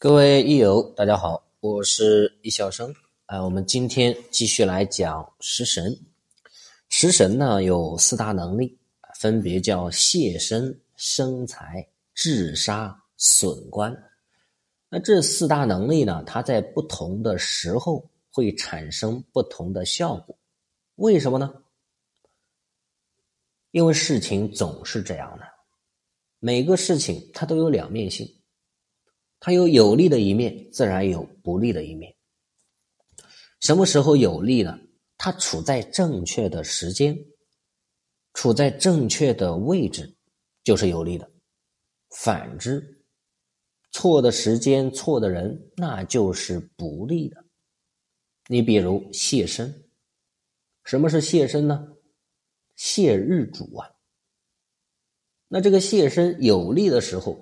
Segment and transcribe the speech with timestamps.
[0.00, 2.94] 各位益友，大家好，我是易小生。
[3.26, 5.98] 啊，我们今天继续来讲食神。
[6.88, 8.78] 食神呢有四大能力，
[9.18, 11.84] 分别叫泄身、生财、
[12.14, 13.92] 治杀、损官。
[14.88, 20.38] 那这四大能力呢，它在不同的时候会产生不同的效果。
[20.94, 21.52] 为什么呢？
[23.72, 25.44] 因为事情总是这样的，
[26.38, 28.32] 每个事情它都有两面性。
[29.40, 32.14] 它有有利的一面，自然有不利的一面。
[33.60, 34.78] 什么时候有利呢？
[35.16, 37.16] 它处在正确的时间，
[38.34, 40.16] 处在正确的位置，
[40.62, 41.28] 就是有利的。
[42.10, 43.04] 反之，
[43.90, 47.44] 错的时间、错的人，那就是不利的。
[48.46, 49.88] 你比如谢身，
[50.84, 51.96] 什么是谢身呢？
[52.76, 53.90] 谢日主啊。
[55.48, 57.36] 那这个谢身有利的时候，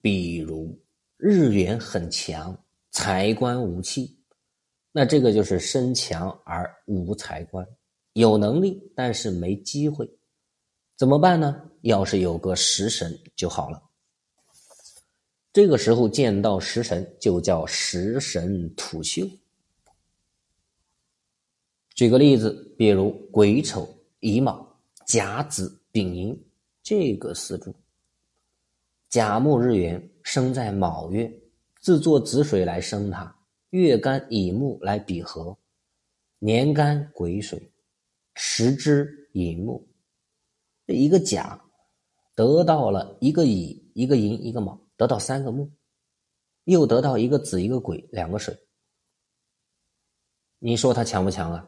[0.00, 0.80] 比如。
[1.16, 2.56] 日元很强，
[2.90, 4.18] 财官无气，
[4.92, 7.66] 那这个就是身强而无财官，
[8.12, 10.08] 有能力但是没机会，
[10.96, 11.70] 怎么办呢？
[11.82, 13.82] 要是有个食神就好了。
[15.52, 19.26] 这个时候见到食神就叫食神土秀。
[21.94, 23.88] 举个例子，比如癸丑、
[24.20, 26.44] 乙卯、甲子、丙寅
[26.82, 27.74] 这个四柱。
[29.16, 31.32] 甲木日元生在卯月，
[31.80, 33.34] 自作子水来生它；
[33.70, 35.56] 月干乙木来比合，
[36.38, 37.72] 年干癸水，
[38.34, 39.88] 时支寅木。
[40.86, 41.58] 这一个甲
[42.34, 45.72] 得到了一个乙、一个寅、一个卯，得到三个木，
[46.64, 48.54] 又得到一个子、一个癸、两个水。
[50.58, 51.66] 你说他强不强啊？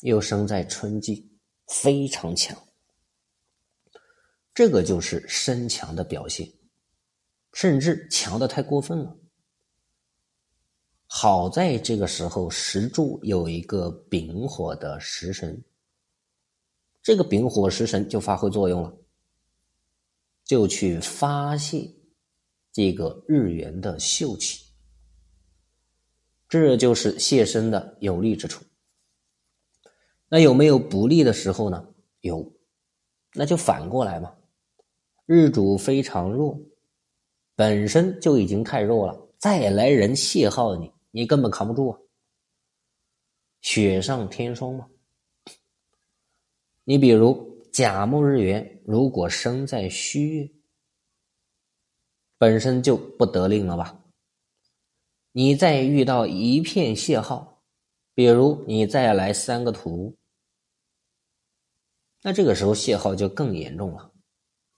[0.00, 2.58] 又生在春季，非常强。
[4.54, 6.46] 这个就是身强的表现，
[7.52, 9.16] 甚至强的太过分了。
[11.06, 15.62] 好在这个时候，石柱有一个丙火的食神，
[17.02, 18.94] 这个丙火食神就发挥作用了，
[20.44, 21.90] 就去发泄
[22.72, 24.64] 这个日元的秀气，
[26.48, 28.64] 这就是泄身的有利之处。
[30.28, 31.86] 那有没有不利的时候呢？
[32.20, 32.54] 有，
[33.34, 34.34] 那就反过来嘛。
[35.26, 36.60] 日主非常弱，
[37.54, 41.98] 本身就已经太弱了，再来人泄耗你，你根本扛不住啊！
[43.60, 44.88] 雪上添霜嘛。
[46.84, 50.50] 你比如甲木日元，如果生在戌月，
[52.36, 54.04] 本身就不得令了吧？
[55.30, 57.62] 你再遇到一片泄耗，
[58.14, 60.16] 比如你再来三个土，
[62.22, 64.12] 那这个时候泄耗就更严重了。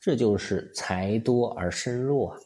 [0.04, 2.38] 这就是财多而身弱啊！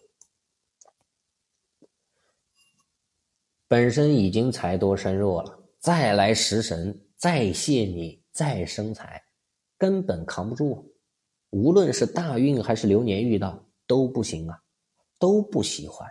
[3.67, 9.21] 本身已经财多身弱了，再来食神，再泄你，再生财，
[9.77, 10.95] 根本扛不住。
[11.51, 14.63] 无论是大运还是流年遇到都不行啊，
[15.19, 16.09] 都不喜欢。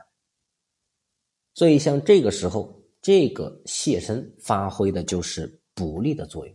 [1.53, 6.53] 所以像这个时候，这个泄身发挥的就是补利的作用。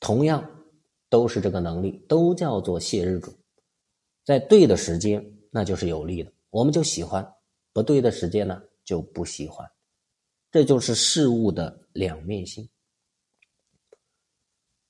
[0.00, 0.46] 同样。
[1.10, 3.34] 都是这个能力，都叫做谢日主，
[4.28, 7.24] 在对的时间，那就是有利的，我们就喜欢；
[7.72, 9.66] 不对的时间呢，就不喜欢。
[10.50, 12.68] 这就是事物的两面性。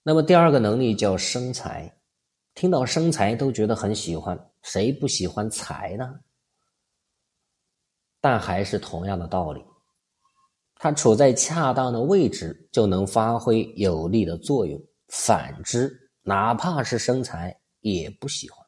[0.02, 1.96] 那么第二个能力叫生财，
[2.56, 6.18] 听到生财都觉得很喜欢，谁不喜欢财呢？
[8.20, 9.64] 但还是同样的道理，
[10.74, 14.76] 它处在恰当的位置，就能发挥有利的作用；
[15.06, 18.67] 反之，哪怕是生财也不喜欢。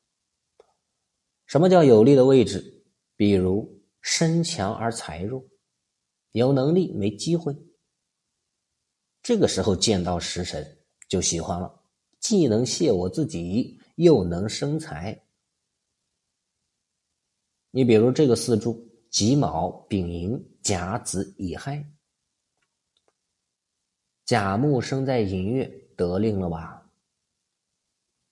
[1.50, 2.84] 什么叫有利的位置？
[3.16, 5.44] 比如身强而财弱，
[6.30, 7.52] 有能力没机会。
[9.20, 10.78] 这个时候见到食神
[11.08, 11.82] 就喜欢了，
[12.20, 15.20] 既能泄我自己，又能生财。
[17.72, 21.84] 你比如这个四柱：己卯、丙寅、甲子、乙亥。
[24.24, 25.66] 甲木生在寅月，
[25.96, 26.79] 得令了吧？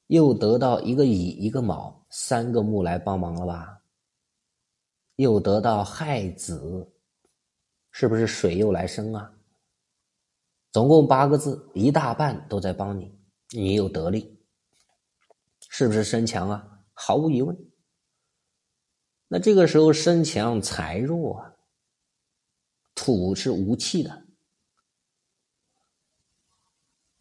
[0.09, 3.81] 又得到一个乙一个卯三个木来帮忙了吧？
[5.17, 6.93] 又得到亥子，
[7.91, 9.33] 是不是水又来生啊？
[10.71, 13.19] 总共八个字，一大半都在帮你，
[13.51, 14.39] 你又得力，
[15.69, 16.81] 是不是身强啊？
[16.93, 17.57] 毫无疑问。
[19.27, 21.53] 那这个时候身强财弱啊，
[22.95, 24.27] 土是无气的，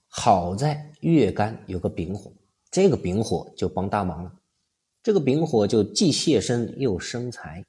[0.07, 2.31] 好在月干有个丙火。
[2.77, 4.31] 这个丙火就帮大忙了，
[5.01, 7.65] 这个丙火就既泄身又生财。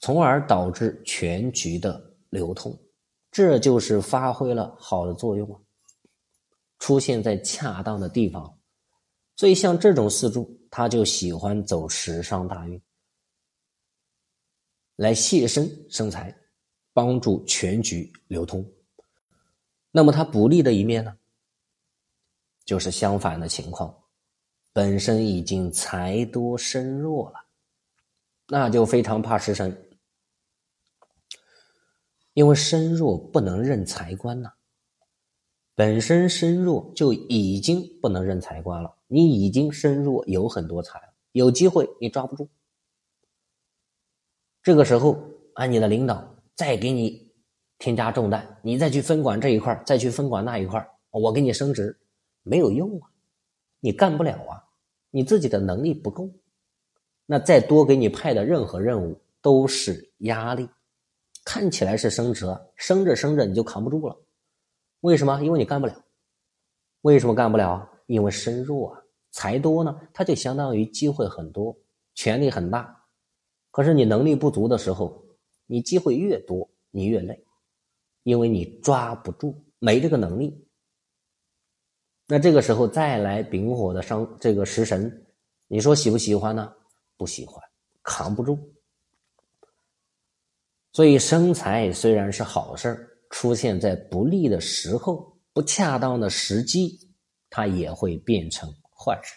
[0.00, 2.76] 从而导致全局的流通，
[3.30, 5.60] 这就是发挥了好的作用啊！
[6.80, 8.58] 出现在恰当的地方，
[9.36, 12.82] 所以像这种四柱，他就喜欢走时尚大运，
[14.96, 16.36] 来泄身生财，
[16.92, 18.68] 帮助全局流通。
[19.92, 21.16] 那么它不利的一面呢，
[22.66, 23.96] 就是相反的情况，
[24.74, 27.36] 本身已经财多身弱了，
[28.48, 29.84] 那就非常怕食神。
[32.34, 34.52] 因为身弱不能认财官呐，
[35.74, 38.94] 本身身弱就已经不能认财官了。
[39.06, 41.00] 你已经身弱，有很多财，
[41.32, 42.48] 有机会你抓不住。
[44.62, 45.18] 这个时候，
[45.54, 47.32] 啊，你的领导再给你
[47.78, 51.98] 添加重担，你再去分管这一块再去分管那一块我给你升职，
[52.46, 53.10] 没有用啊，
[53.80, 54.62] 你干不了啊，
[55.10, 56.30] 你自己的能力不够，
[57.26, 60.68] 那再多给你派的任何任务都是压力。
[61.44, 62.46] 看起来是升职，
[62.76, 64.16] 升着升着你就扛不住了，
[65.00, 65.42] 为什么？
[65.42, 66.04] 因为你干不了。
[67.02, 67.88] 为什么干不了？
[68.06, 69.02] 因为身弱啊。
[69.32, 71.76] 财多呢，它就相当于机会很多，
[72.14, 73.04] 权力很大。
[73.70, 75.24] 可是你能力不足的时候，
[75.66, 77.44] 你机会越多，你越累，
[78.22, 80.65] 因为你抓不住，没这个能力。
[82.28, 85.26] 那这个时候再来丙火的伤这个食神，
[85.68, 86.72] 你说喜不喜欢呢？
[87.16, 87.62] 不喜欢，
[88.02, 88.58] 扛不住。
[90.92, 96.98] 所以生财虽然是好事出现在不利的时候、不恰当的时机，
[97.48, 99.34] 它也会变成坏事。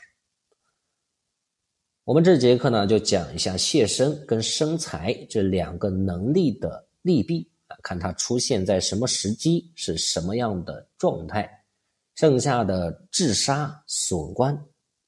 [2.06, 11.58] 我们这节课呢，就讲一下谢生跟生财这两个能力的利弊啊，看它出现在什么时机，是什么样的状态。
[12.19, 14.54] 剩下的治沙损官，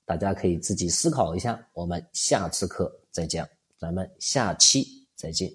[0.05, 1.61] 大家可以自己思考一下。
[1.73, 3.45] 我们下次课再讲，
[3.77, 5.51] 咱们下期再见。